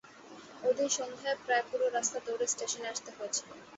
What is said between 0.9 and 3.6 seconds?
সন্ধায় প্রায় পুরো রাস্তা দৌড়ে স্টেশনে আসতে হয়েছিল।